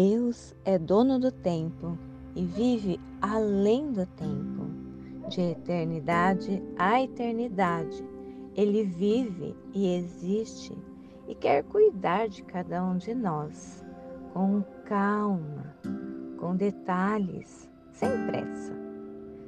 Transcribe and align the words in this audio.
Deus 0.00 0.54
é 0.64 0.78
dono 0.78 1.18
do 1.18 1.32
tempo 1.32 1.98
e 2.36 2.44
vive 2.44 3.00
além 3.20 3.90
do 3.90 4.06
tempo. 4.06 4.70
De 5.28 5.40
eternidade 5.40 6.62
a 6.78 7.02
eternidade, 7.02 8.06
Ele 8.54 8.84
vive 8.84 9.56
e 9.74 9.96
existe 9.96 10.72
e 11.26 11.34
quer 11.34 11.64
cuidar 11.64 12.28
de 12.28 12.44
cada 12.44 12.80
um 12.84 12.96
de 12.96 13.12
nós, 13.12 13.84
com 14.32 14.62
calma, 14.84 15.74
com 16.38 16.54
detalhes, 16.54 17.68
sem 17.90 18.08
pressa. 18.28 18.72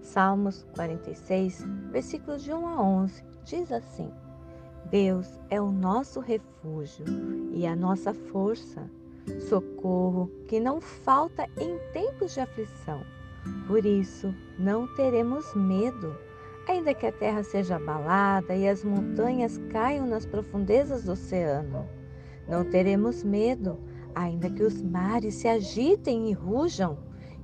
Salmos 0.00 0.66
46, 0.74 1.64
versículos 1.92 2.42
de 2.42 2.52
1 2.52 2.66
a 2.66 2.82
11, 2.82 3.24
diz 3.44 3.70
assim: 3.70 4.10
Deus 4.90 5.38
é 5.50 5.60
o 5.60 5.70
nosso 5.70 6.18
refúgio 6.18 7.06
e 7.52 7.64
a 7.64 7.76
nossa 7.76 8.12
força, 8.12 8.90
socorro 9.48 10.30
que 10.46 10.58
não 10.60 10.80
falta 10.80 11.48
em 11.58 11.78
tempos 11.92 12.34
de 12.34 12.40
aflição. 12.40 13.02
Por 13.66 13.84
isso, 13.84 14.34
não 14.58 14.86
teremos 14.94 15.54
medo, 15.54 16.16
ainda 16.68 16.94
que 16.94 17.06
a 17.06 17.12
terra 17.12 17.42
seja 17.42 17.76
abalada 17.76 18.54
e 18.54 18.68
as 18.68 18.84
montanhas 18.84 19.58
caiam 19.70 20.06
nas 20.06 20.24
profundezas 20.24 21.04
do 21.04 21.12
oceano. 21.12 21.88
Não 22.48 22.64
teremos 22.64 23.24
medo, 23.24 23.78
ainda 24.14 24.50
que 24.50 24.62
os 24.62 24.80
mares 24.82 25.34
se 25.34 25.48
agitem 25.48 26.30
e 26.30 26.32
rujam 26.32 26.98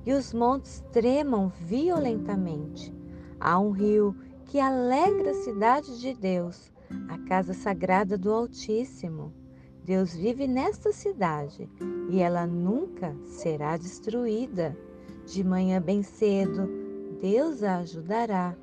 e 0.05 0.13
os 0.13 0.33
montes 0.33 0.83
tremam 0.91 1.51
violentamente. 1.61 2.93
Há 3.39 3.59
um 3.59 3.71
rio 3.71 4.15
que 4.45 4.59
alegra 4.59 5.31
a 5.31 5.43
cidade 5.43 5.99
de 5.99 6.13
Deus, 6.13 6.71
a 7.07 7.17
casa 7.27 7.53
sagrada 7.53 8.17
do 8.17 8.31
Altíssimo. 8.31 9.33
Deus 9.83 10.13
vive 10.13 10.47
nesta 10.47 10.91
cidade 10.91 11.69
e 12.09 12.19
ela 12.21 12.45
nunca 12.45 13.15
será 13.25 13.77
destruída. 13.77 14.77
De 15.25 15.43
manhã 15.43 15.81
bem 15.81 16.03
cedo, 16.03 16.69
Deus 17.21 17.63
a 17.63 17.77
ajudará. 17.77 18.55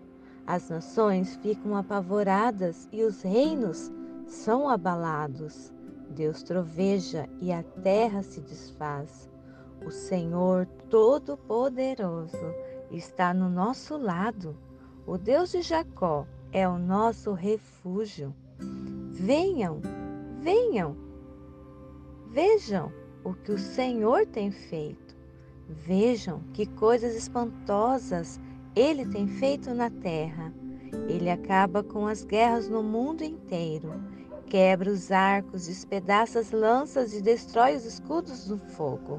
As 0.46 0.68
nações 0.68 1.36
ficam 1.36 1.76
apavoradas 1.76 2.88
e 2.92 3.02
os 3.02 3.22
reinos 3.22 3.90
são 4.26 4.68
abalados. 4.68 5.72
Deus 6.10 6.42
troveja 6.42 7.28
e 7.40 7.52
a 7.52 7.62
terra 7.62 8.22
se 8.22 8.40
desfaz. 8.40 9.28
O 9.84 9.90
Senhor 9.90 10.66
Todo-Poderoso 10.88 12.36
está 12.90 13.34
no 13.34 13.48
nosso 13.48 13.96
lado. 13.96 14.56
O 15.06 15.18
Deus 15.18 15.50
de 15.50 15.62
Jacó 15.62 16.26
é 16.52 16.68
o 16.68 16.78
nosso 16.78 17.32
refúgio. 17.32 18.34
Venham, 19.12 19.80
venham, 20.40 20.96
vejam 22.36 22.92
o 23.24 23.32
que 23.32 23.50
o 23.50 23.58
Senhor 23.58 24.26
tem 24.26 24.50
feito. 24.50 25.16
Vejam 25.70 26.42
que 26.52 26.66
coisas 26.66 27.16
espantosas 27.16 28.38
ele 28.74 29.06
tem 29.06 29.26
feito 29.26 29.72
na 29.72 29.88
terra. 29.88 30.52
Ele 31.08 31.30
acaba 31.30 31.82
com 31.82 32.06
as 32.06 32.24
guerras 32.24 32.68
no 32.68 32.82
mundo 32.82 33.24
inteiro, 33.24 33.90
quebra 34.44 34.90
os 34.90 35.10
arcos, 35.10 35.64
despedaça 35.64 36.38
as 36.40 36.50
lanças 36.50 37.14
e 37.14 37.22
destrói 37.22 37.74
os 37.74 37.86
escudos 37.86 38.46
do 38.46 38.58
fogo. 38.58 39.18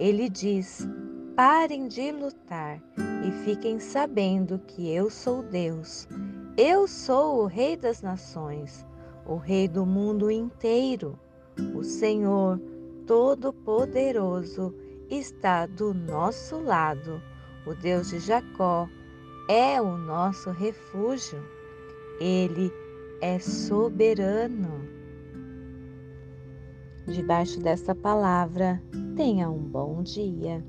Ele 0.00 0.28
diz: 0.28 0.88
parem 1.36 1.86
de 1.86 2.10
lutar 2.10 2.82
e 3.24 3.30
fiquem 3.44 3.78
sabendo 3.78 4.58
que 4.58 4.92
eu 4.92 5.08
sou 5.08 5.40
Deus. 5.44 6.08
Eu 6.56 6.88
sou 6.88 7.44
o 7.44 7.46
Rei 7.46 7.76
das 7.76 8.02
Nações, 8.02 8.84
o 9.24 9.36
Rei 9.36 9.68
do 9.68 9.86
mundo 9.86 10.28
inteiro. 10.32 11.16
O 11.74 11.82
Senhor 11.82 12.60
Todo-Poderoso 13.06 14.74
está 15.10 15.66
do 15.66 15.92
nosso 15.92 16.60
lado. 16.60 17.20
O 17.66 17.74
Deus 17.74 18.10
de 18.10 18.18
Jacó 18.18 18.88
é 19.48 19.80
o 19.80 19.96
nosso 19.96 20.50
refúgio. 20.50 21.42
Ele 22.20 22.72
é 23.20 23.38
soberano. 23.38 24.88
Debaixo 27.06 27.60
dessa 27.60 27.94
palavra, 27.94 28.80
tenha 29.16 29.50
um 29.50 29.58
bom 29.58 30.02
dia. 30.02 30.64